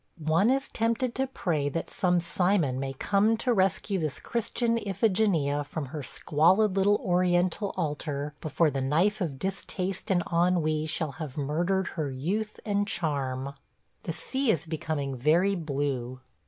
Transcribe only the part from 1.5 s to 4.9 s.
that some Cymon may come to rescue this Christian